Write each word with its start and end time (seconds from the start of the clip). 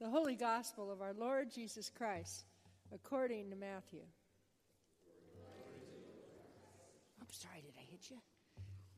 the 0.00 0.10
Holy 0.10 0.34
Gospel 0.34 0.90
of 0.90 1.00
our 1.00 1.14
Lord 1.14 1.50
Jesus 1.50 1.90
Christ, 1.90 2.44
according 2.92 3.50
to 3.50 3.56
Matthew. 3.56 4.02
I'm 7.20 7.26
sorry, 7.30 7.62
did 7.62 7.74
I 7.78 7.84
hit 7.90 8.10
you? 8.10 8.18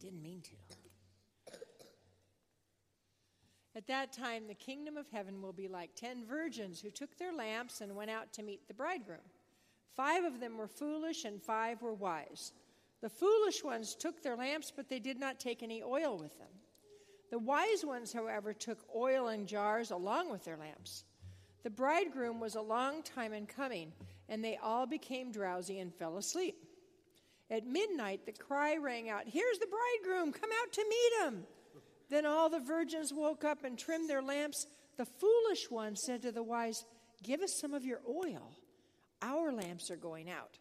Didn't 0.00 0.22
mean 0.22 0.40
to. 0.42 0.50
At 3.76 3.86
that 3.88 4.12
time, 4.12 4.46
the 4.46 4.54
kingdom 4.54 4.96
of 4.96 5.10
heaven 5.10 5.42
will 5.42 5.52
be 5.52 5.68
like 5.68 5.94
ten 5.94 6.24
virgins 6.24 6.80
who 6.80 6.90
took 6.90 7.16
their 7.16 7.32
lamps 7.32 7.80
and 7.80 7.94
went 7.94 8.10
out 8.10 8.32
to 8.34 8.42
meet 8.42 8.66
the 8.66 8.74
bridegroom. 8.74 9.18
Five 9.94 10.24
of 10.24 10.40
them 10.40 10.56
were 10.56 10.68
foolish, 10.68 11.24
and 11.24 11.40
five 11.42 11.82
were 11.82 11.94
wise. 11.94 12.52
The 13.02 13.08
foolish 13.08 13.62
ones 13.62 13.94
took 13.94 14.22
their 14.22 14.36
lamps, 14.36 14.72
but 14.74 14.88
they 14.88 15.00
did 15.00 15.18
not 15.20 15.38
take 15.38 15.62
any 15.62 15.82
oil 15.82 16.16
with 16.18 16.38
them. 16.38 16.48
The 17.34 17.40
wise 17.40 17.84
ones, 17.84 18.12
however, 18.12 18.52
took 18.52 18.78
oil 18.94 19.26
in 19.26 19.48
jars 19.48 19.90
along 19.90 20.30
with 20.30 20.44
their 20.44 20.56
lamps. 20.56 21.02
The 21.64 21.70
bridegroom 21.70 22.38
was 22.38 22.54
a 22.54 22.60
long 22.60 23.02
time 23.02 23.32
in 23.32 23.46
coming, 23.46 23.92
and 24.28 24.44
they 24.44 24.56
all 24.56 24.86
became 24.86 25.32
drowsy 25.32 25.80
and 25.80 25.92
fell 25.92 26.16
asleep. 26.16 26.54
At 27.50 27.66
midnight, 27.66 28.24
the 28.24 28.30
cry 28.30 28.76
rang 28.76 29.10
out, 29.10 29.24
Here's 29.26 29.58
the 29.58 29.66
bridegroom, 29.66 30.30
come 30.30 30.50
out 30.62 30.72
to 30.74 30.86
meet 30.88 31.24
him. 31.24 31.44
Then 32.08 32.24
all 32.24 32.50
the 32.50 32.60
virgins 32.60 33.12
woke 33.12 33.42
up 33.42 33.64
and 33.64 33.76
trimmed 33.76 34.08
their 34.08 34.22
lamps. 34.22 34.68
The 34.96 35.04
foolish 35.04 35.68
one 35.70 35.96
said 35.96 36.22
to 36.22 36.30
the 36.30 36.44
wise, 36.44 36.84
Give 37.24 37.40
us 37.40 37.58
some 37.60 37.74
of 37.74 37.84
your 37.84 37.98
oil. 38.08 38.52
Our 39.22 39.50
lamps 39.50 39.90
are 39.90 39.96
going 39.96 40.30
out. 40.30 40.60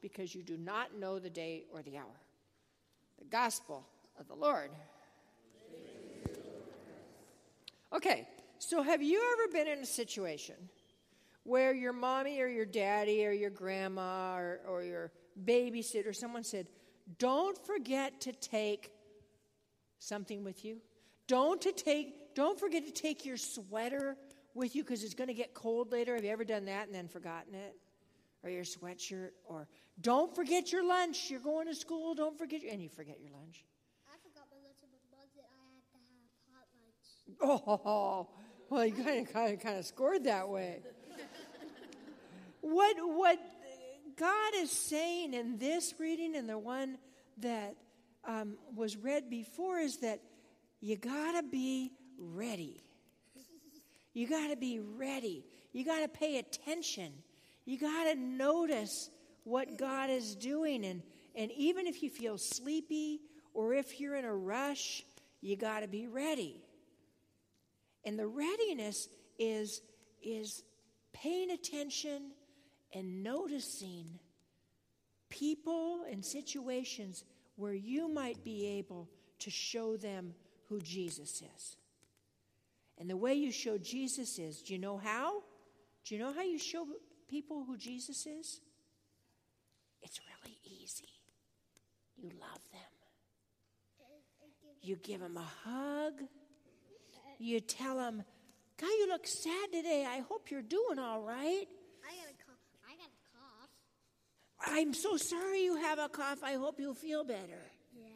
because 0.00 0.34
you 0.34 0.42
do 0.42 0.56
not 0.56 0.96
know 0.98 1.18
the 1.18 1.30
day 1.30 1.64
or 1.72 1.82
the 1.82 1.96
hour. 1.96 2.20
The 3.18 3.24
gospel 3.24 3.86
of 4.18 4.28
the 4.28 4.34
Lord. 4.34 4.70
Okay, 7.92 8.28
so 8.58 8.82
have 8.82 9.02
you 9.02 9.22
ever 9.32 9.52
been 9.52 9.66
in 9.66 9.82
a 9.82 9.86
situation 9.86 10.54
where 11.44 11.72
your 11.72 11.92
mommy 11.92 12.40
or 12.40 12.48
your 12.48 12.66
daddy 12.66 13.26
or 13.26 13.32
your 13.32 13.50
grandma 13.50 14.36
or, 14.36 14.60
or 14.68 14.82
your 14.82 15.12
babysitter, 15.44 16.14
someone 16.14 16.44
said, 16.44 16.68
Don't 17.18 17.56
forget 17.66 18.20
to 18.22 18.32
take 18.32 18.92
something 19.98 20.44
with 20.44 20.64
you? 20.64 20.78
Don't 21.26 21.60
to 21.62 21.72
take 21.72 22.34
don't 22.34 22.60
forget 22.60 22.86
to 22.86 22.92
take 22.92 23.26
your 23.26 23.36
sweater 23.36 24.16
with 24.54 24.76
you 24.76 24.84
because 24.84 25.02
it's 25.02 25.14
going 25.14 25.28
to 25.28 25.34
get 25.34 25.54
cold 25.54 25.90
later. 25.90 26.14
Have 26.14 26.24
you 26.24 26.30
ever 26.30 26.44
done 26.44 26.66
that 26.66 26.86
and 26.86 26.94
then 26.94 27.08
forgotten 27.08 27.54
it? 27.54 27.74
Or 28.44 28.50
your 28.50 28.62
sweatshirt 28.62 29.30
or 29.44 29.66
don't 30.00 30.34
forget 30.34 30.70
your 30.70 30.86
lunch. 30.86 31.30
You're 31.30 31.40
going 31.40 31.66
to 31.66 31.74
school. 31.74 32.14
Don't 32.14 32.38
forget 32.38 32.62
your, 32.62 32.72
and 32.72 32.82
you 32.82 32.88
forget 32.88 33.18
your 33.20 33.30
lunch. 33.32 33.64
I 34.06 34.16
forgot 34.22 34.46
my 34.50 34.58
lunch 34.64 34.78
in 34.82 34.88
my 34.90 34.98
budget. 35.10 35.44
I 35.50 35.64
had 35.74 35.84
to 35.92 36.06
have 36.06 36.46
hot 36.54 36.68
lunch. 36.78 37.66
Oh, 37.66 38.28
well, 38.70 38.86
you 38.86 38.92
kind 38.92 39.26
of, 39.26 39.32
kind 39.32 39.54
of, 39.54 39.60
kind 39.60 39.78
of 39.78 39.86
scored 39.86 40.24
that 40.24 40.48
way. 40.48 40.82
what, 42.60 42.96
what 42.98 43.38
God 44.16 44.52
is 44.56 44.70
saying 44.70 45.34
in 45.34 45.58
this 45.58 45.94
reading 45.98 46.36
and 46.36 46.48
the 46.48 46.58
one 46.58 46.98
that 47.38 47.74
um, 48.24 48.56
was 48.74 48.96
read 48.96 49.30
before 49.30 49.78
is 49.78 49.98
that 49.98 50.20
you 50.80 50.96
got 50.96 51.32
to 51.32 51.42
be 51.42 51.92
ready. 52.18 52.84
You 54.12 54.28
got 54.28 54.48
to 54.50 54.56
be 54.56 54.80
ready. 54.80 55.44
You 55.72 55.84
got 55.84 56.00
to 56.00 56.08
pay 56.08 56.38
attention. 56.38 57.12
You 57.64 57.78
got 57.78 58.04
to 58.04 58.14
notice 58.16 59.10
what 59.48 59.78
God 59.78 60.10
is 60.10 60.34
doing. 60.34 60.84
And, 60.84 61.02
and 61.34 61.50
even 61.52 61.86
if 61.86 62.02
you 62.02 62.10
feel 62.10 62.38
sleepy 62.38 63.20
or 63.54 63.74
if 63.74 63.98
you're 63.98 64.16
in 64.16 64.24
a 64.24 64.34
rush, 64.34 65.04
you 65.40 65.56
got 65.56 65.80
to 65.80 65.88
be 65.88 66.06
ready. 66.06 66.60
And 68.04 68.18
the 68.18 68.26
readiness 68.26 69.08
is, 69.38 69.80
is 70.22 70.62
paying 71.12 71.50
attention 71.50 72.30
and 72.92 73.22
noticing 73.22 74.06
people 75.28 76.00
and 76.10 76.24
situations 76.24 77.24
where 77.56 77.74
you 77.74 78.08
might 78.08 78.42
be 78.44 78.66
able 78.66 79.08
to 79.40 79.50
show 79.50 79.96
them 79.96 80.34
who 80.68 80.80
Jesus 80.80 81.42
is. 81.56 81.76
And 82.98 83.08
the 83.08 83.16
way 83.16 83.34
you 83.34 83.52
show 83.52 83.78
Jesus 83.78 84.38
is, 84.38 84.62
do 84.62 84.72
you 84.74 84.78
know 84.78 84.98
how? 84.98 85.42
Do 86.04 86.14
you 86.14 86.20
know 86.20 86.32
how 86.32 86.42
you 86.42 86.58
show 86.58 86.86
people 87.28 87.64
who 87.64 87.76
Jesus 87.76 88.26
is? 88.26 88.60
It's 90.08 90.20
really 90.24 90.58
easy. 90.64 91.04
You 92.16 92.30
love 92.40 92.62
them. 92.72 92.80
You 94.80 94.96
give 94.96 95.20
them 95.20 95.36
a 95.36 95.68
hug. 95.68 96.22
You 97.38 97.60
tell 97.60 97.96
them, 97.96 98.24
"Guy, 98.78 98.86
you 98.86 99.06
look 99.08 99.26
sad 99.26 99.70
today. 99.70 100.06
I 100.06 100.20
hope 100.20 100.50
you're 100.50 100.62
doing 100.62 100.98
all 100.98 101.20
right." 101.20 101.68
I 102.02 102.16
got 102.16 102.30
a 102.30 102.36
cough. 102.42 102.58
I 102.88 102.96
got 102.96 103.10
a 103.10 103.36
cough. 103.36 103.70
I'm 104.60 104.94
so 104.94 105.18
sorry 105.18 105.62
you 105.62 105.76
have 105.76 105.98
a 105.98 106.08
cough. 106.08 106.42
I 106.42 106.54
hope 106.54 106.80
you'll 106.80 106.94
feel 106.94 107.22
better. 107.22 107.70
Yeah. 107.92 108.06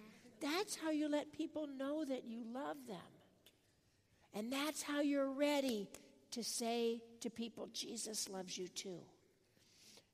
That's 0.40 0.76
how 0.76 0.90
you 0.90 1.08
let 1.08 1.30
people 1.30 1.66
know 1.66 2.06
that 2.06 2.24
you 2.24 2.42
love 2.42 2.86
them. 2.86 3.12
And 4.32 4.50
that's 4.50 4.82
how 4.82 5.02
you're 5.02 5.30
ready 5.30 5.90
to 6.30 6.42
say 6.42 7.02
to 7.20 7.28
people, 7.28 7.68
Jesus 7.74 8.30
loves 8.30 8.56
you 8.56 8.68
too. 8.68 9.04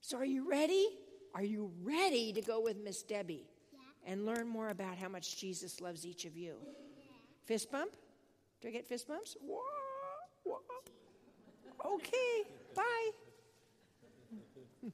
So, 0.00 0.18
are 0.18 0.24
you 0.24 0.50
ready? 0.50 0.98
Are 1.38 1.44
you 1.44 1.70
ready 1.84 2.32
to 2.32 2.40
go 2.40 2.58
with 2.60 2.78
Miss 2.82 3.04
Debbie 3.04 3.46
Yeah. 3.72 3.78
and 4.12 4.26
learn 4.26 4.48
more 4.48 4.70
about 4.70 4.98
how 4.98 5.08
much 5.08 5.36
Jesus 5.36 5.80
loves 5.80 6.04
each 6.04 6.24
of 6.24 6.36
you? 6.36 6.56
Fist 7.44 7.70
bump? 7.70 7.92
Do 8.60 8.66
I 8.66 8.72
get 8.72 8.84
fist 8.84 9.06
bumps? 9.06 9.36
Wah, 9.40 9.60
wah. 10.44 10.58
Okay, 11.94 12.42
bye. 12.74 13.10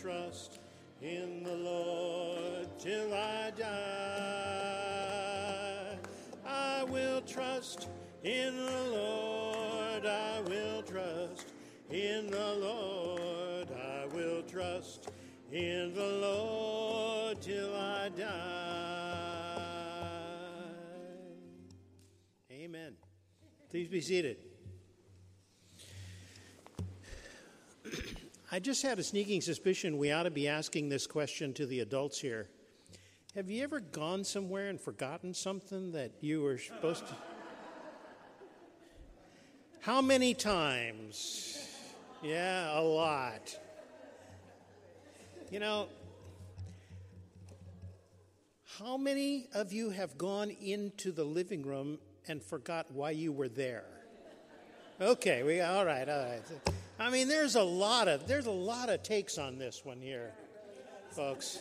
trust 0.00 0.60
in 1.02 1.42
the 1.42 1.54
Lord 1.54 2.66
till 2.78 3.12
I 3.12 3.50
die. 3.50 3.68
I 6.46 6.84
will 6.84 7.20
trust 7.22 7.88
in 8.24 8.56
the 8.56 8.84
Lord. 8.92 10.06
I 10.06 10.40
will 10.46 10.82
trust 10.82 11.52
in 11.90 12.30
the 12.30 12.54
Lord. 12.54 13.68
I 13.72 14.06
will 14.14 14.42
trust 14.44 15.10
in 15.52 15.92
the 15.92 16.12
Lord 16.22 17.42
till 17.42 17.74
I 17.74 18.08
die. 18.16 18.36
Amen. 22.50 22.96
Please 23.70 23.88
be 23.88 24.00
seated. 24.00 24.49
I 28.52 28.58
just 28.58 28.82
had 28.82 28.98
a 28.98 29.02
sneaking 29.04 29.42
suspicion 29.42 29.96
we 29.96 30.10
ought 30.10 30.24
to 30.24 30.30
be 30.30 30.48
asking 30.48 30.88
this 30.88 31.06
question 31.06 31.54
to 31.54 31.66
the 31.66 31.80
adults 31.80 32.20
here. 32.20 32.48
Have 33.36 33.48
you 33.48 33.62
ever 33.62 33.78
gone 33.78 34.24
somewhere 34.24 34.68
and 34.68 34.80
forgotten 34.80 35.32
something 35.34 35.92
that 35.92 36.10
you 36.20 36.42
were 36.42 36.58
supposed 36.58 37.06
to? 37.06 37.14
How 39.80 40.02
many 40.02 40.34
times? 40.34 41.58
Yeah, 42.24 42.76
a 42.76 42.82
lot. 42.82 43.56
You 45.52 45.60
know, 45.60 45.88
How 48.80 48.96
many 48.96 49.46
of 49.52 49.74
you 49.74 49.90
have 49.90 50.16
gone 50.16 50.50
into 50.50 51.12
the 51.12 51.22
living 51.22 51.62
room 51.62 51.98
and 52.26 52.42
forgot 52.42 52.90
why 52.90 53.10
you 53.10 53.30
were 53.30 53.48
there? 53.48 53.84
Okay, 54.98 55.42
we 55.42 55.60
all 55.60 55.84
right, 55.84 56.08
all 56.08 56.24
right. 56.24 56.42
I 57.00 57.08
mean, 57.08 57.28
there's 57.28 57.54
a 57.54 57.62
lot 57.62 58.08
of 58.08 58.28
there's 58.28 58.44
a 58.44 58.50
lot 58.50 58.90
of 58.90 59.02
takes 59.02 59.38
on 59.38 59.56
this 59.56 59.86
one 59.86 60.02
here, 60.02 60.32
folks. 61.12 61.60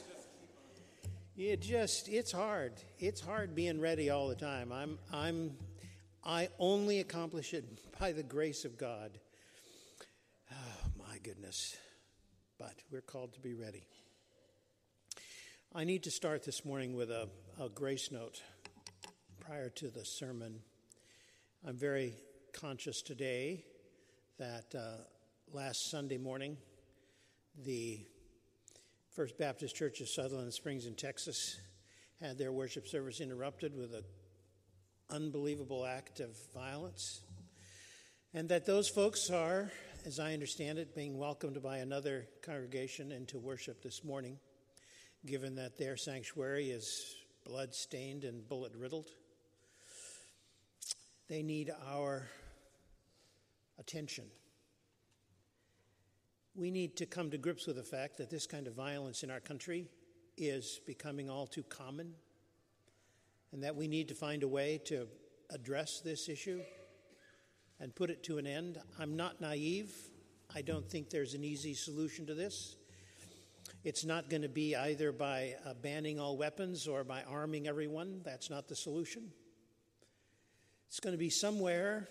It 1.38 1.62
just 1.62 2.09
it's 2.09 2.33
hard. 2.33 2.74
It's 3.00 3.21
hard 3.21 3.56
being 3.56 3.80
ready 3.80 4.09
all 4.09 4.27
the 4.27 4.36
time. 4.36 4.74
I'm 4.74 5.00
I'm 5.13 5.56
I 6.25 6.50
only 6.59 7.00
accomplish 7.00 7.53
it 7.53 7.63
by 7.97 8.12
the 8.12 8.21
grace 8.21 8.65
of 8.65 8.77
God. 8.77 9.18
Oh, 10.51 10.89
my 10.97 11.18
goodness. 11.24 11.77
But 12.57 12.75
we're 12.91 13.00
called 13.00 13.31
to 13.36 13.39
be 13.39 13.53
ready. 13.53 13.83
I 15.74 15.86
need 15.86 16.03
to 16.03 16.12
start 16.12 16.44
this 16.44 16.65
morning 16.65 16.97
with 16.97 17.12
a, 17.12 17.30
a 17.57 17.69
grace 17.69 18.12
note 18.12 18.41
prior 19.39 19.69
to 19.69 19.88
the 19.88 20.03
sermon. 20.03 20.59
I'm 21.65 21.77
very 21.77 22.15
conscious 22.51 23.01
today 23.01 23.63
that 24.38 24.75
uh, 24.77 25.03
last 25.54 25.90
Sunday 25.90 26.18
morning, 26.18 26.57
the 27.66 28.00
First 29.16 29.38
Baptist 29.38 29.75
Church 29.75 30.00
of 30.01 30.07
Sutherland 30.07 30.54
Springs 30.54 30.86
in 30.86 30.96
Texas 30.96 31.60
had 32.22 32.38
their 32.38 32.51
worship 32.51 32.88
service 32.88 33.19
interrupted 33.19 33.75
with 33.75 33.94
an 33.94 34.04
unbelievable 35.10 35.86
act 35.86 36.19
of 36.19 36.30
violence. 36.54 37.22
And 38.34 38.48
that 38.50 38.66
those 38.66 38.88
folks 38.88 39.30
are, 39.30 39.72
as 40.06 40.19
I 40.19 40.34
understand 40.34 40.78
it, 40.78 40.96
being 40.96 41.18
welcomed 41.18 41.62
by 41.63 41.78
another 41.78 42.28
congregation 42.44 43.12
into 43.12 43.40
worship 43.40 43.81
this 43.81 44.04
morning 44.04 44.38
given 45.25 45.56
that 45.56 45.78
their 45.78 45.98
sanctuary 45.98 46.69
is 46.69 47.16
blood 47.46 47.74
stained 47.74 48.24
and 48.24 48.48
bullet 48.48 48.74
riddled. 48.75 49.07
They 51.28 51.44
need 51.44 51.72
our 51.92 52.28
attention. 53.78 54.25
We 56.60 56.72
need 56.72 56.98
to 56.98 57.06
come 57.06 57.32
to 57.32 57.38
grips 57.38 57.68
with 57.68 57.78
the 57.78 57.84
fact 57.84 58.18
that 58.18 58.30
this 58.30 58.46
kind 58.46 58.68
of 58.68 58.74
violence 58.74 59.24
in 59.24 59.32
our 59.32 59.40
country 59.40 59.88
is 60.36 60.82
becoming 60.86 61.30
all 61.30 61.48
too 61.48 61.64
common, 61.64 62.12
and 63.54 63.64
that 63.64 63.78
we 63.78 63.88
need 63.88 64.10
to 64.10 64.14
find 64.14 64.44
a 64.44 64.48
way 64.48 64.82
to 64.88 65.08
address 65.52 66.02
this 66.02 66.28
issue 66.28 66.60
and 67.80 67.96
put 67.96 68.10
it 68.10 68.24
to 68.24 68.40
an 68.40 68.46
end. 68.46 68.78
I'm 69.00 69.16
not 69.16 69.40
naive. 69.40 69.94
I 70.54 70.62
don't 70.62 70.86
think 70.86 71.10
there's 71.10 71.34
an 71.34 71.46
easy 71.46 71.74
solution 71.74 72.26
to 72.26 72.34
this. 72.34 72.76
It's 73.86 74.04
not 74.04 74.30
going 74.30 74.42
to 74.42 74.50
be 74.50 74.76
either 74.76 75.14
by 75.14 75.56
uh, 75.66 75.76
banning 75.76 76.20
all 76.20 76.36
weapons 76.36 76.90
or 76.90 77.06
by 77.06 77.24
arming 77.24 77.70
everyone. 77.70 78.20
That's 78.26 78.50
not 78.50 78.68
the 78.68 78.76
solution. 78.76 79.32
It's 80.90 81.00
going 81.00 81.14
to 81.14 81.18
be 81.18 81.30
somewhere 81.30 82.10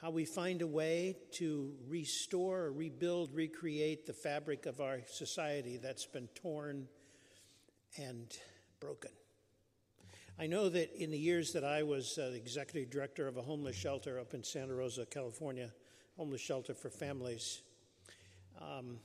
how 0.00 0.10
we 0.10 0.24
find 0.24 0.60
a 0.62 0.66
way 0.66 1.16
to 1.32 1.72
restore, 1.88 2.72
rebuild, 2.72 3.32
recreate 3.32 4.06
the 4.06 4.12
fabric 4.12 4.66
of 4.66 4.80
our 4.80 5.00
society 5.06 5.76
that's 5.76 6.06
been 6.06 6.28
torn 6.34 6.88
and 7.96 8.36
broken. 8.80 9.10
I 10.38 10.46
know 10.48 10.68
that 10.68 11.00
in 11.00 11.10
the 11.10 11.18
years 11.18 11.52
that 11.52 11.64
I 11.64 11.84
was 11.84 12.18
uh, 12.18 12.32
executive 12.34 12.90
director 12.90 13.28
of 13.28 13.36
a 13.36 13.42
homeless 13.42 13.76
shelter 13.76 14.18
up 14.18 14.34
in 14.34 14.42
Santa 14.42 14.74
Rosa, 14.74 15.06
California, 15.06 15.70
homeless 16.16 16.40
shelter 16.40 16.74
for 16.74 16.90
families, 16.90 17.62
um, 18.60 18.98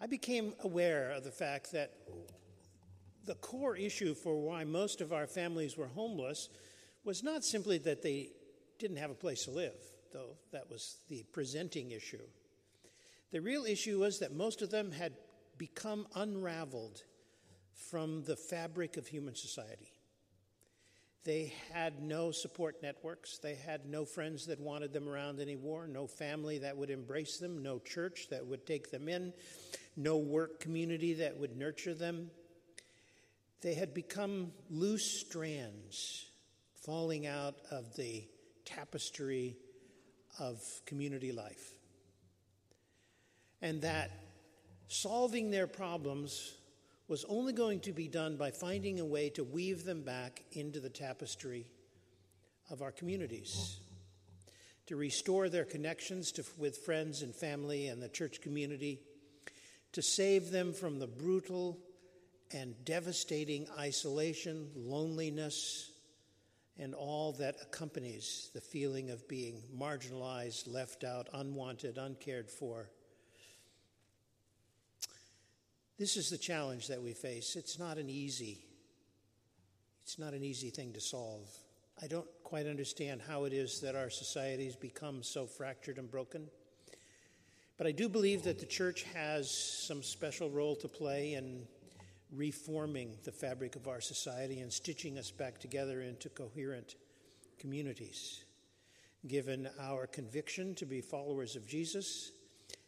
I 0.00 0.06
became 0.06 0.54
aware 0.64 1.10
of 1.10 1.24
the 1.24 1.30
fact 1.30 1.72
that 1.72 1.92
the 3.26 3.34
core 3.34 3.76
issue 3.76 4.14
for 4.14 4.40
why 4.40 4.64
most 4.64 5.02
of 5.02 5.12
our 5.12 5.26
families 5.26 5.76
were 5.76 5.88
homeless 5.88 6.48
was 7.04 7.22
not 7.22 7.44
simply 7.44 7.76
that 7.78 8.02
they 8.02 8.30
didn't 8.80 8.96
have 8.96 9.10
a 9.10 9.14
place 9.14 9.44
to 9.44 9.50
live, 9.50 9.76
though 10.12 10.36
that 10.52 10.68
was 10.70 10.96
the 11.08 11.22
presenting 11.32 11.92
issue. 11.92 12.22
The 13.30 13.40
real 13.40 13.64
issue 13.64 14.00
was 14.00 14.18
that 14.18 14.34
most 14.34 14.62
of 14.62 14.70
them 14.70 14.90
had 14.90 15.12
become 15.56 16.06
unraveled 16.14 17.02
from 17.90 18.24
the 18.24 18.36
fabric 18.36 18.96
of 18.96 19.06
human 19.06 19.36
society. 19.36 19.92
They 21.24 21.52
had 21.72 22.02
no 22.02 22.30
support 22.30 22.82
networks. 22.82 23.38
They 23.38 23.54
had 23.54 23.84
no 23.84 24.06
friends 24.06 24.46
that 24.46 24.58
wanted 24.58 24.92
them 24.94 25.06
around 25.08 25.38
anymore, 25.38 25.86
no 25.86 26.06
family 26.06 26.58
that 26.58 26.76
would 26.76 26.90
embrace 26.90 27.36
them, 27.36 27.62
no 27.62 27.78
church 27.78 28.28
that 28.30 28.46
would 28.46 28.66
take 28.66 28.90
them 28.90 29.06
in, 29.06 29.34
no 29.96 30.16
work 30.16 30.60
community 30.60 31.14
that 31.14 31.36
would 31.38 31.56
nurture 31.56 31.94
them. 31.94 32.30
They 33.60 33.74
had 33.74 33.92
become 33.92 34.52
loose 34.70 35.04
strands 35.04 36.24
falling 36.74 37.26
out 37.26 37.56
of 37.70 37.94
the 37.96 38.24
tapestry 38.74 39.56
of 40.38 40.62
community 40.86 41.32
life. 41.32 41.72
And 43.62 43.82
that 43.82 44.10
solving 44.88 45.50
their 45.50 45.66
problems 45.66 46.54
was 47.08 47.24
only 47.28 47.52
going 47.52 47.80
to 47.80 47.92
be 47.92 48.08
done 48.08 48.36
by 48.36 48.50
finding 48.50 49.00
a 49.00 49.04
way 49.04 49.30
to 49.30 49.44
weave 49.44 49.84
them 49.84 50.02
back 50.02 50.44
into 50.52 50.80
the 50.80 50.88
tapestry 50.88 51.66
of 52.70 52.82
our 52.82 52.92
communities, 52.92 53.80
to 54.86 54.96
restore 54.96 55.48
their 55.48 55.64
connections 55.64 56.30
to, 56.32 56.44
with 56.56 56.78
friends 56.78 57.22
and 57.22 57.34
family 57.34 57.88
and 57.88 58.00
the 58.00 58.08
church 58.08 58.40
community, 58.40 59.00
to 59.92 60.02
save 60.02 60.50
them 60.50 60.72
from 60.72 61.00
the 61.00 61.06
brutal 61.08 61.76
and 62.52 62.74
devastating 62.84 63.66
isolation, 63.78 64.70
loneliness, 64.76 65.89
and 66.80 66.94
all 66.94 67.32
that 67.32 67.56
accompanies 67.62 68.50
the 68.54 68.60
feeling 68.60 69.10
of 69.10 69.28
being 69.28 69.62
marginalized, 69.78 70.72
left 70.72 71.04
out, 71.04 71.28
unwanted, 71.32 71.98
uncared 71.98 72.50
for 72.50 72.88
this 76.00 76.16
is 76.16 76.30
the 76.30 76.38
challenge 76.38 76.88
that 76.88 77.02
we 77.02 77.12
face. 77.12 77.56
It's 77.56 77.78
not 77.78 77.98
an 77.98 78.08
easy 78.08 78.64
it's 80.02 80.18
not 80.18 80.32
an 80.32 80.42
easy 80.42 80.70
thing 80.70 80.94
to 80.94 81.00
solve. 81.00 81.46
I 82.02 82.06
don't 82.06 82.26
quite 82.42 82.66
understand 82.66 83.20
how 83.20 83.44
it 83.44 83.52
is 83.52 83.80
that 83.82 83.94
our 83.94 84.08
societies 84.10 84.74
become 84.74 85.22
so 85.22 85.46
fractured 85.46 85.98
and 85.98 86.10
broken. 86.10 86.48
But 87.76 87.86
I 87.86 87.92
do 87.92 88.08
believe 88.08 88.42
that 88.44 88.58
the 88.58 88.66
church 88.66 89.04
has 89.14 89.50
some 89.50 90.02
special 90.02 90.50
role 90.50 90.74
to 90.76 90.88
play 90.88 91.34
in 91.34 91.66
reforming 92.32 93.16
the 93.24 93.32
fabric 93.32 93.76
of 93.76 93.88
our 93.88 94.00
society 94.00 94.60
and 94.60 94.72
stitching 94.72 95.18
us 95.18 95.30
back 95.30 95.58
together 95.58 96.02
into 96.02 96.28
coherent 96.28 96.96
communities. 97.58 98.44
Given 99.26 99.68
our 99.80 100.06
conviction 100.06 100.74
to 100.76 100.86
be 100.86 101.00
followers 101.00 101.56
of 101.56 101.66
Jesus, 101.66 102.32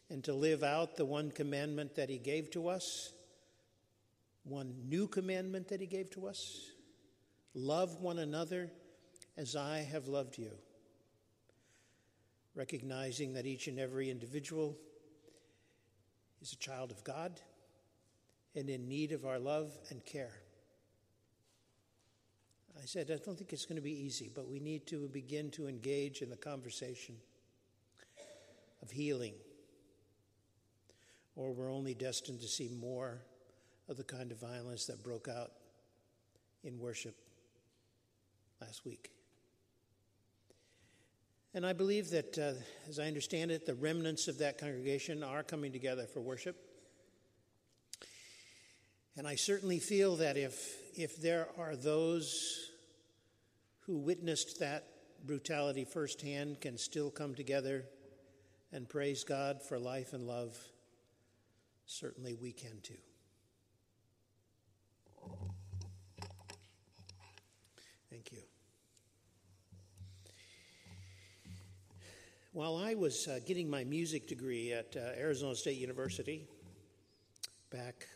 and 0.09 0.23
to 0.23 0.33
live 0.33 0.63
out 0.63 0.95
the 0.95 1.05
one 1.05 1.31
commandment 1.31 1.95
that 1.95 2.09
He 2.09 2.19
gave 2.19 2.51
to 2.51 2.67
us, 2.67 3.13
one 4.43 4.75
new 4.87 5.07
commandment 5.07 5.67
that 5.69 5.81
He 5.81 5.87
gave 5.87 6.11
to 6.11 6.27
us 6.27 6.71
love 7.55 7.99
one 8.01 8.19
another 8.19 8.69
as 9.37 9.55
I 9.55 9.79
have 9.79 10.07
loved 10.07 10.37
you. 10.37 10.51
Recognizing 12.55 13.33
that 13.33 13.47
each 13.47 13.67
and 13.67 13.79
every 13.79 14.11
individual 14.11 14.77
is 16.41 16.53
a 16.53 16.57
child 16.57 16.91
of 16.91 17.03
God 17.03 17.39
and 18.55 18.69
in 18.69 18.87
need 18.87 19.11
of 19.11 19.25
our 19.25 19.39
love 19.39 19.71
and 19.89 20.05
care. 20.05 20.33
I 22.81 22.85
said, 22.85 23.11
I 23.11 23.23
don't 23.23 23.37
think 23.37 23.53
it's 23.53 23.65
going 23.65 23.77
to 23.77 23.81
be 23.81 24.05
easy, 24.05 24.29
but 24.33 24.47
we 24.47 24.59
need 24.59 24.87
to 24.87 25.07
begin 25.07 25.51
to 25.51 25.67
engage 25.67 26.21
in 26.21 26.29
the 26.29 26.35
conversation 26.35 27.15
of 28.81 28.91
healing 28.91 29.33
or 31.35 31.51
we're 31.51 31.71
only 31.71 31.93
destined 31.93 32.41
to 32.41 32.47
see 32.47 32.69
more 32.69 33.21
of 33.89 33.97
the 33.97 34.03
kind 34.03 34.31
of 34.31 34.39
violence 34.39 34.85
that 34.85 35.03
broke 35.03 35.27
out 35.27 35.51
in 36.63 36.79
worship 36.79 37.15
last 38.61 38.85
week. 38.85 39.11
And 41.55 41.65
I 41.65 41.73
believe 41.73 42.09
that, 42.11 42.37
uh, 42.37 42.53
as 42.89 42.97
I 42.97 43.05
understand 43.05 43.51
it, 43.51 43.65
the 43.65 43.75
remnants 43.75 44.27
of 44.27 44.39
that 44.39 44.57
congregation 44.57 45.23
are 45.23 45.43
coming 45.43 45.71
together 45.71 46.05
for 46.05 46.19
worship. 46.19 46.72
And 49.15 49.27
I 49.27 49.35
certainly 49.35 49.79
feel 49.79 50.15
that 50.17 50.37
if, 50.37 50.75
if 50.95 51.21
there 51.21 51.47
are 51.57 51.75
those 51.75 52.71
who 53.81 53.97
witnessed 53.97 54.59
that 54.59 54.87
brutality 55.25 55.85
firsthand 55.85 56.59
can 56.61 56.77
still 56.77 57.11
come 57.11 57.35
together 57.35 57.85
and 58.71 58.89
praise 58.89 59.23
God 59.23 59.61
for 59.61 59.77
life 59.77 60.13
and 60.13 60.25
love, 60.25 60.57
certainly 61.85 62.33
we 62.33 62.51
can 62.51 62.79
too. 62.81 62.93
Thank 68.09 68.31
you. 68.31 68.39
While 72.51 72.77
I 72.77 72.95
was 72.95 73.27
uh, 73.27 73.39
getting 73.45 73.69
my 73.69 73.83
music 73.83 74.27
degree 74.27 74.73
at 74.73 74.95
uh, 74.95 75.19
Arizona 75.19 75.55
State 75.55 75.77
University, 75.77 76.47
back, 77.71 78.07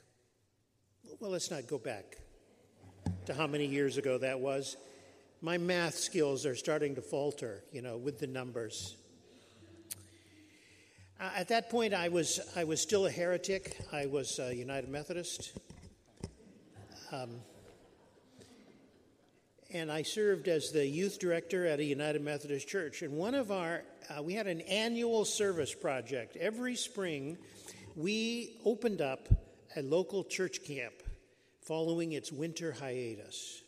well, 1.19 1.31
let's 1.31 1.49
not 1.49 1.65
go 1.65 1.79
back. 1.79 2.17
to 3.25 3.33
how 3.33 3.47
many 3.47 3.65
years 3.65 3.97
ago 3.97 4.17
that 4.17 4.39
was. 4.39 4.77
My 5.41 5.57
math 5.57 5.95
skills 5.95 6.45
are 6.45 6.55
starting 6.55 6.95
to 6.95 7.01
falter, 7.01 7.63
you 7.71 7.81
know, 7.81 7.97
with 7.97 8.19
the 8.19 8.27
numbers. 8.27 8.95
Uh, 11.19 11.29
at 11.35 11.47
that 11.47 11.69
point, 11.69 11.93
I 11.93 12.09
was, 12.09 12.39
I 12.55 12.65
was 12.65 12.81
still 12.81 13.07
a 13.07 13.09
heretic. 13.09 13.79
I 13.91 14.05
was 14.05 14.39
a 14.39 14.53
United 14.53 14.89
Methodist. 14.89 15.57
Um, 17.11 17.31
and 19.73 19.91
I 19.91 20.03
served 20.03 20.47
as 20.47 20.71
the 20.71 20.85
youth 20.85 21.19
director 21.19 21.65
at 21.65 21.79
a 21.79 21.83
United 21.83 22.21
Methodist 22.21 22.67
church. 22.67 23.01
And 23.01 23.13
one 23.13 23.33
of 23.33 23.51
our, 23.51 23.83
uh, 24.09 24.21
we 24.21 24.33
had 24.33 24.47
an 24.47 24.61
annual 24.61 25.25
service 25.25 25.73
project. 25.73 26.37
Every 26.37 26.75
spring, 26.75 27.37
we 27.95 28.59
opened 28.63 29.01
up 29.01 29.27
a 29.75 29.81
local 29.81 30.23
church 30.23 30.63
camp 30.63 30.93
following 31.67 32.13
its 32.13 32.31
winter 32.31 32.71
hiatus. 32.71 33.61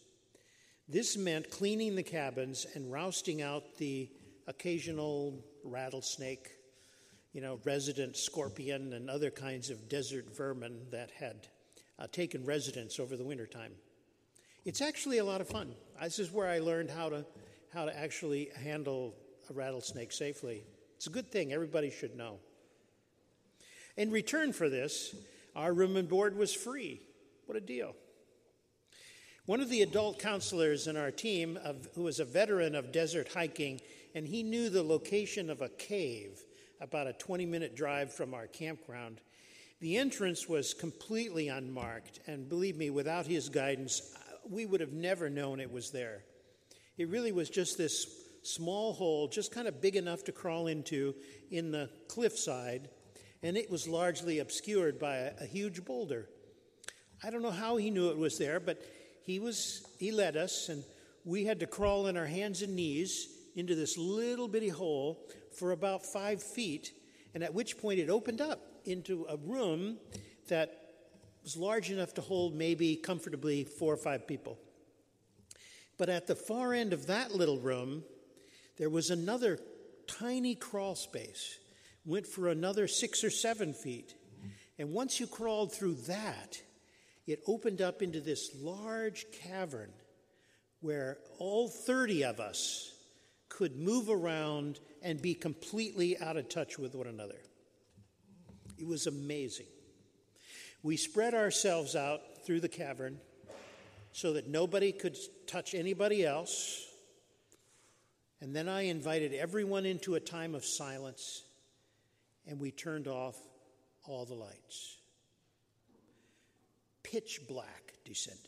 This 0.87 1.17
meant 1.17 1.51
cleaning 1.51 1.95
the 1.95 2.03
cabins 2.03 2.65
and 2.73 2.89
rousting 2.89 3.41
out 3.41 3.77
the 3.77 4.09
occasional 4.47 5.43
rattlesnake, 5.65 6.47
you 7.33 7.41
know, 7.41 7.59
resident 7.65 8.15
scorpion, 8.15 8.93
and 8.93 9.09
other 9.09 9.29
kinds 9.29 9.69
of 9.69 9.89
desert 9.89 10.33
vermin 10.35 10.87
that 10.91 11.11
had 11.11 11.47
uh, 11.99 12.07
taken 12.11 12.45
residence 12.45 12.99
over 13.01 13.17
the 13.17 13.23
wintertime. 13.23 13.73
It's 14.63 14.81
actually 14.81 15.17
a 15.17 15.25
lot 15.25 15.41
of 15.41 15.49
fun. 15.49 15.73
This 16.01 16.19
is 16.19 16.31
where 16.31 16.47
I 16.47 16.59
learned 16.59 16.89
how 16.89 17.09
to, 17.09 17.25
how 17.73 17.85
to 17.85 17.99
actually 17.99 18.49
handle 18.55 19.13
a 19.49 19.53
rattlesnake 19.53 20.13
safely. 20.13 20.63
It's 20.95 21.07
a 21.07 21.11
good 21.11 21.31
thing, 21.31 21.51
everybody 21.51 21.91
should 21.91 22.15
know. 22.15 22.37
In 23.97 24.09
return 24.09 24.53
for 24.53 24.69
this, 24.69 25.13
our 25.53 25.73
room 25.73 25.97
and 25.97 26.07
board 26.07 26.37
was 26.37 26.53
free. 26.53 27.01
What 27.49 27.57
a 27.57 27.61
deal. 27.61 27.95
One 29.47 29.59
of 29.59 29.71
the 29.71 29.81
adult 29.81 30.19
counselors 30.19 30.85
in 30.85 30.95
our 30.95 31.09
team, 31.09 31.57
of, 31.63 31.89
who 31.95 32.03
was 32.03 32.19
a 32.19 32.23
veteran 32.23 32.75
of 32.75 32.91
desert 32.91 33.29
hiking, 33.33 33.81
and 34.13 34.27
he 34.27 34.43
knew 34.43 34.69
the 34.69 34.83
location 34.83 35.49
of 35.49 35.59
a 35.59 35.69
cave 35.69 36.43
about 36.79 37.07
a 37.07 37.13
20 37.13 37.47
minute 37.47 37.75
drive 37.75 38.13
from 38.13 38.35
our 38.35 38.45
campground. 38.45 39.19
The 39.79 39.97
entrance 39.97 40.47
was 40.47 40.75
completely 40.75 41.47
unmarked, 41.47 42.19
and 42.27 42.47
believe 42.47 42.77
me, 42.77 42.91
without 42.91 43.25
his 43.25 43.49
guidance, 43.49 44.15
uh, 44.15 44.35
we 44.47 44.67
would 44.67 44.79
have 44.79 44.93
never 44.93 45.27
known 45.27 45.59
it 45.59 45.71
was 45.71 45.89
there. 45.89 46.21
It 46.99 47.09
really 47.09 47.31
was 47.31 47.49
just 47.49 47.79
this 47.79 48.05
small 48.43 48.93
hole, 48.93 49.27
just 49.27 49.51
kind 49.51 49.67
of 49.67 49.81
big 49.81 49.95
enough 49.95 50.23
to 50.25 50.31
crawl 50.31 50.67
into 50.67 51.15
in 51.49 51.71
the 51.71 51.89
cliffside, 52.09 52.89
and 53.41 53.57
it 53.57 53.71
was 53.71 53.87
largely 53.87 54.37
obscured 54.37 54.99
by 54.99 55.15
a, 55.15 55.31
a 55.41 55.45
huge 55.47 55.83
boulder. 55.83 56.29
I 57.23 57.29
don't 57.29 57.41
know 57.41 57.51
how 57.51 57.75
he 57.75 57.89
knew 57.89 58.09
it 58.09 58.17
was 58.17 58.37
there, 58.37 58.59
but 58.59 58.81
he 59.23 59.39
was 59.39 59.85
he 59.99 60.11
led 60.11 60.37
us 60.37 60.69
and 60.69 60.83
we 61.25 61.43
had 61.43 61.59
to 61.59 61.67
crawl 61.67 62.07
on 62.07 62.15
our 62.15 62.25
hands 62.25 62.61
and 62.61 62.75
knees 62.75 63.27
into 63.55 63.75
this 63.75 63.97
little 63.97 64.47
bitty 64.47 64.69
hole 64.69 65.19
for 65.57 65.71
about 65.71 66.05
five 66.05 66.41
feet 66.41 66.93
and 67.33 67.43
at 67.43 67.53
which 67.53 67.77
point 67.77 67.99
it 67.99 68.09
opened 68.09 68.39
up 68.39 68.61
into 68.85 69.25
a 69.29 69.35
room 69.37 69.97
that 70.47 70.73
was 71.43 71.57
large 71.57 71.91
enough 71.91 72.13
to 72.13 72.21
hold 72.21 72.55
maybe 72.55 72.95
comfortably 72.95 73.65
four 73.65 73.93
or 73.93 73.97
five 73.97 74.25
people. 74.25 74.57
But 75.97 76.09
at 76.09 76.25
the 76.25 76.35
far 76.35 76.73
end 76.73 76.93
of 76.93 77.07
that 77.07 77.35
little 77.35 77.59
room 77.59 78.03
there 78.77 78.89
was 78.89 79.09
another 79.09 79.59
tiny 80.07 80.55
crawl 80.55 80.95
space 80.95 81.59
went 82.05 82.25
for 82.25 82.47
another 82.47 82.87
six 82.87 83.25
or 83.25 83.29
seven 83.29 83.73
feet. 83.73 84.15
And 84.77 84.93
once 84.93 85.19
you 85.19 85.27
crawled 85.27 85.73
through 85.73 85.95
that 86.07 86.61
it 87.29 87.43
opened 87.45 87.79
up 87.79 88.01
into 88.01 88.19
this 88.19 88.49
large 88.59 89.27
cavern 89.31 89.91
where 90.81 91.19
all 91.37 91.67
30 91.67 92.23
of 92.23 92.39
us 92.39 92.91
could 93.49 93.77
move 93.77 94.09
around 94.09 94.79
and 95.03 95.21
be 95.21 95.35
completely 95.35 96.17
out 96.19 96.37
of 96.37 96.49
touch 96.49 96.79
with 96.79 96.95
one 96.95 97.05
another. 97.05 97.39
It 98.79 98.87
was 98.87 99.05
amazing. 99.05 99.67
We 100.81 100.97
spread 100.97 101.35
ourselves 101.35 101.95
out 101.95 102.21
through 102.47 102.61
the 102.61 102.69
cavern 102.69 103.19
so 104.11 104.33
that 104.33 104.47
nobody 104.47 104.91
could 104.91 105.15
touch 105.45 105.75
anybody 105.75 106.25
else. 106.25 106.83
And 108.41 108.55
then 108.55 108.67
I 108.67 108.83
invited 108.83 109.35
everyone 109.35 109.85
into 109.85 110.15
a 110.15 110.19
time 110.19 110.55
of 110.55 110.65
silence, 110.65 111.43
and 112.47 112.59
we 112.59 112.71
turned 112.71 113.07
off 113.07 113.35
all 114.07 114.25
the 114.25 114.33
lights 114.33 114.98
pitch 117.11 117.41
black 117.47 117.93
descended. 118.05 118.45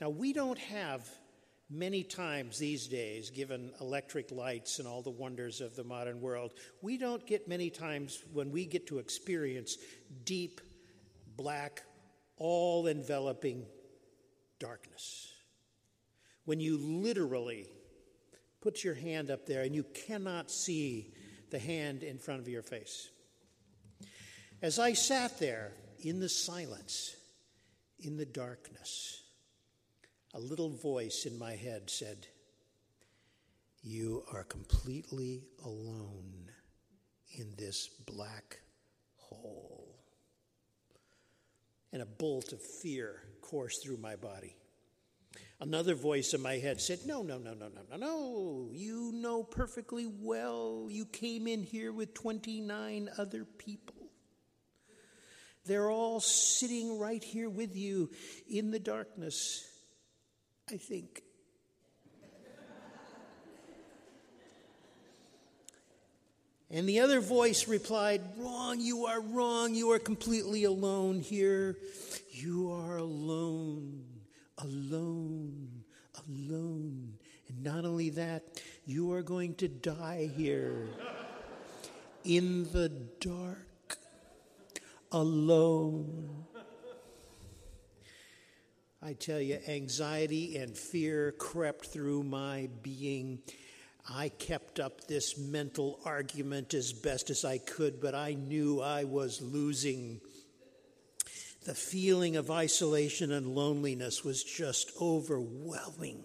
Now, 0.00 0.10
we 0.10 0.32
don't 0.32 0.58
have 0.58 1.08
many 1.70 2.02
times 2.02 2.58
these 2.58 2.86
days, 2.88 3.30
given 3.30 3.72
electric 3.80 4.30
lights 4.30 4.78
and 4.78 4.88
all 4.88 5.02
the 5.02 5.10
wonders 5.10 5.60
of 5.60 5.76
the 5.76 5.84
modern 5.84 6.20
world, 6.20 6.52
we 6.82 6.98
don't 6.98 7.26
get 7.26 7.48
many 7.48 7.70
times 7.70 8.22
when 8.32 8.50
we 8.50 8.66
get 8.66 8.86
to 8.88 8.98
experience 8.98 9.78
deep, 10.24 10.60
black, 11.36 11.82
all 12.36 12.86
enveloping 12.86 13.64
darkness. 14.58 15.32
When 16.44 16.60
you 16.60 16.76
literally 16.76 17.66
put 18.60 18.84
your 18.84 18.94
hand 18.94 19.30
up 19.30 19.46
there 19.46 19.62
and 19.62 19.74
you 19.74 19.84
cannot 20.06 20.50
see 20.50 21.12
the 21.50 21.58
hand 21.58 22.02
in 22.02 22.18
front 22.18 22.40
of 22.40 22.48
your 22.48 22.62
face. 22.62 23.10
As 24.60 24.78
I 24.78 24.94
sat 24.94 25.38
there, 25.38 25.72
in 26.04 26.20
the 26.20 26.28
silence, 26.28 27.16
in 27.98 28.18
the 28.18 28.26
darkness, 28.26 29.22
a 30.34 30.38
little 30.38 30.68
voice 30.68 31.24
in 31.24 31.38
my 31.38 31.56
head 31.56 31.88
said, 31.88 32.26
You 33.82 34.22
are 34.32 34.44
completely 34.44 35.44
alone 35.64 36.50
in 37.38 37.54
this 37.56 37.88
black 37.88 38.60
hole. 39.16 39.98
And 41.92 42.02
a 42.02 42.06
bolt 42.06 42.52
of 42.52 42.60
fear 42.60 43.22
coursed 43.40 43.82
through 43.82 43.96
my 43.96 44.16
body. 44.16 44.56
Another 45.60 45.94
voice 45.94 46.34
in 46.34 46.42
my 46.42 46.58
head 46.58 46.80
said, 46.82 46.98
No, 47.06 47.22
no, 47.22 47.38
no, 47.38 47.54
no, 47.54 47.68
no, 47.68 47.80
no, 47.90 47.96
no. 47.96 48.70
You 48.72 49.10
know 49.14 49.42
perfectly 49.42 50.06
well 50.06 50.88
you 50.90 51.06
came 51.06 51.46
in 51.46 51.62
here 51.62 51.92
with 51.92 52.12
29 52.12 53.08
other 53.16 53.44
people. 53.44 54.03
They're 55.66 55.90
all 55.90 56.20
sitting 56.20 56.98
right 56.98 57.22
here 57.22 57.48
with 57.48 57.74
you 57.74 58.10
in 58.48 58.70
the 58.70 58.78
darkness, 58.78 59.66
I 60.70 60.76
think. 60.76 61.22
And 66.70 66.88
the 66.88 67.00
other 67.00 67.20
voice 67.20 67.68
replied, 67.68 68.20
Wrong, 68.36 68.80
you 68.80 69.06
are 69.06 69.20
wrong. 69.20 69.74
You 69.74 69.92
are 69.92 70.00
completely 70.00 70.64
alone 70.64 71.20
here. 71.20 71.76
You 72.30 72.72
are 72.72 72.96
alone, 72.96 74.02
alone, 74.58 75.84
alone. 76.26 77.14
And 77.48 77.62
not 77.62 77.84
only 77.84 78.10
that, 78.10 78.60
you 78.86 79.12
are 79.12 79.22
going 79.22 79.54
to 79.56 79.68
die 79.68 80.28
here 80.36 80.88
in 82.24 82.64
the 82.72 82.88
dark 83.20 83.68
alone. 85.14 86.44
I 89.00 89.12
tell 89.12 89.40
you, 89.40 89.60
anxiety 89.68 90.56
and 90.56 90.76
fear 90.76 91.32
crept 91.32 91.86
through 91.86 92.24
my 92.24 92.68
being. 92.82 93.38
I 94.10 94.30
kept 94.30 94.80
up 94.80 95.06
this 95.06 95.38
mental 95.38 96.00
argument 96.04 96.74
as 96.74 96.92
best 96.92 97.30
as 97.30 97.44
I 97.44 97.58
could, 97.58 98.00
but 98.00 98.14
I 98.14 98.34
knew 98.34 98.80
I 98.80 99.04
was 99.04 99.40
losing. 99.40 100.20
The 101.64 101.74
feeling 101.74 102.36
of 102.36 102.50
isolation 102.50 103.30
and 103.30 103.54
loneliness 103.54 104.24
was 104.24 104.42
just 104.42 104.90
overwhelming. 105.00 106.24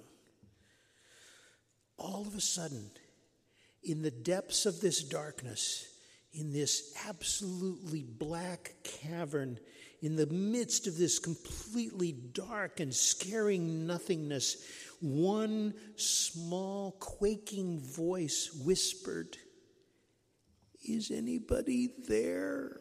All 1.97 2.25
of 2.25 2.33
a 2.33 2.41
sudden, 2.41 2.89
in 3.83 4.01
the 4.01 4.11
depths 4.11 4.65
of 4.65 4.81
this 4.81 5.03
darkness, 5.03 5.88
in 6.33 6.51
this 6.51 6.93
absolutely 7.07 8.03
black 8.03 8.75
cavern, 8.83 9.59
in 10.01 10.15
the 10.15 10.27
midst 10.27 10.87
of 10.87 10.97
this 10.97 11.19
completely 11.19 12.11
dark 12.11 12.79
and 12.79 12.93
scaring 12.93 13.87
nothingness, 13.87 14.63
one 15.01 15.73
small, 15.95 16.91
quaking 16.99 17.79
voice 17.79 18.61
whispered, 18.63 19.37
Is 20.87 21.11
anybody 21.11 21.93
there? 22.07 22.79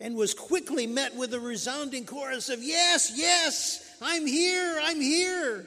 And 0.00 0.16
was 0.16 0.34
quickly 0.34 0.88
met 0.88 1.14
with 1.14 1.32
a 1.32 1.38
resounding 1.38 2.06
chorus 2.06 2.48
of, 2.48 2.62
Yes, 2.62 3.12
yes, 3.14 3.96
I'm 4.00 4.26
here, 4.26 4.80
I'm 4.82 5.00
here. 5.00 5.66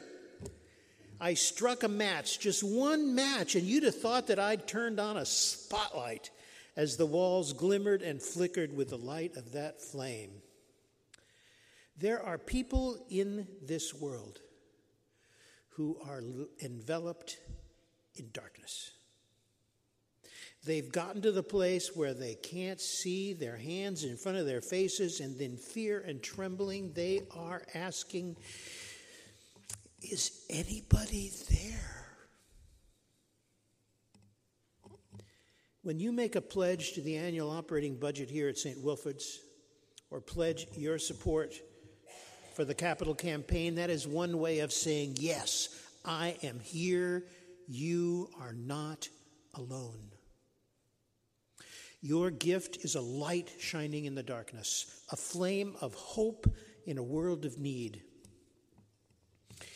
I 1.19 1.34
struck 1.34 1.84
a 1.84 1.88
match, 1.88 2.39
just 2.39 2.63
one 2.63 3.15
match, 3.15 3.55
and 3.55 3.65
you'd 3.65 3.84
have 3.84 4.00
thought 4.00 4.27
that 4.27 4.39
I'd 4.39 4.67
turned 4.67 5.00
on 5.00 5.17
a 5.17 5.25
spotlight 5.25 6.29
as 6.75 6.98
the 6.98 7.05
walls 7.05 7.53
glimmered 7.53 8.01
and 8.01 8.22
flickered 8.22 8.75
with 8.75 8.89
the 8.89 8.98
light 8.98 9.38
of 9.38 9.53
that 9.53 9.81
flame. 9.81 10.31
There 11.98 12.22
are 12.22 12.38
people 12.38 13.05
in 13.10 13.48
this 13.65 13.93
world 13.93 14.41
who 15.69 15.98
are 16.05 16.22
enveloped 16.62 17.38
in 18.15 18.29
darkness. 18.34 18.91
They've 20.65 20.91
gotten 20.91 21.22
to 21.22 21.31
the 21.31 21.43
place 21.43 21.95
where 21.95 22.13
they 22.13 22.36
can't 22.36 22.81
see 22.81 23.34
their 23.34 23.55
hands 23.55 24.03
in 24.03 24.17
front 24.17 24.38
of 24.38 24.45
their 24.45 24.62
faces, 24.62 25.19
and 25.19 25.38
then 25.38 25.57
fear 25.57 26.00
and 26.00 26.22
trembling, 26.24 26.91
they 26.93 27.22
are 27.31 27.62
asking, 27.74 28.36
Is 30.12 30.46
anybody 30.50 31.32
there? 31.50 32.08
When 35.82 36.00
you 36.00 36.12
make 36.12 36.36
a 36.36 36.42
pledge 36.42 36.94
to 36.94 37.02
the 37.02 37.16
annual 37.16 37.52
operating 37.52 37.98
budget 37.98 38.30
here 38.30 38.50
at 38.50 38.58
St. 38.58 38.82
Wilfrid's, 38.82 39.40
or 40.10 40.22
pledge 40.22 40.68
your 40.76 40.98
support 40.98 41.56
for 42.54 42.66
the 42.66 42.74
capital 42.74 43.14
campaign, 43.14 43.76
that 43.76 43.90
is 43.90 44.08
one 44.08 44.40
way 44.40 44.60
of 44.60 44.72
saying, 44.72 45.16
Yes, 45.20 45.70
I 46.04 46.38
am 46.44 46.60
here. 46.60 47.26
You 47.68 48.30
are 48.40 48.54
not 48.54 49.10
alone. 49.56 50.12
Your 52.02 52.30
gift 52.30 52.78
is 52.84 52.96
a 52.96 53.02
light 53.02 53.52
shining 53.60 54.06
in 54.06 54.14
the 54.14 54.24
darkness, 54.24 55.04
a 55.12 55.16
flame 55.16 55.76
of 55.82 55.96
hope 55.96 56.46
in 56.86 56.98
a 56.98 57.04
world 57.04 57.46
of 57.46 57.58
need. 57.58 58.04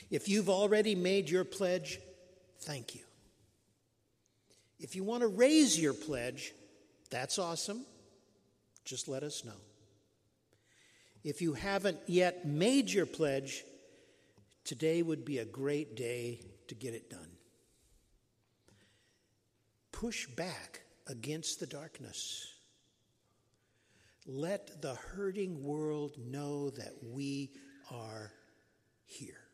If 0.10 0.28
you've 0.28 0.50
already 0.50 0.96
made 0.96 1.30
your 1.30 1.44
pledge, 1.44 2.00
thank 2.62 2.96
you. 2.96 3.02
If 4.80 4.96
you 4.96 5.04
want 5.04 5.22
to 5.22 5.28
raise 5.28 5.80
your 5.80 5.94
pledge, 5.94 6.54
that's 7.10 7.38
awesome. 7.38 7.86
Just 8.86 9.08
let 9.08 9.24
us 9.24 9.44
know. 9.46 9.60
If 11.24 11.42
you 11.42 11.54
haven't 11.54 12.00
yet 12.08 12.48
made 12.48 12.90
your 12.90 13.06
pledge, 13.06 13.64
today 14.64 15.02
would 15.02 15.26
be 15.26 15.40
a 15.40 15.46
great 15.46 15.96
day 15.96 16.40
to 16.70 16.76
get 16.76 16.94
it 16.94 17.10
done. 17.10 17.30
Push 19.92 20.28
back 20.28 20.82
against 21.08 21.60
the 21.60 21.68
darkness. 21.68 22.48
Let 24.26 24.82
the 24.82 24.96
hurting 24.96 25.64
world 25.64 26.14
know 26.18 26.70
that 26.70 26.94
we 27.04 27.52
are 27.92 28.32
here. 29.06 29.49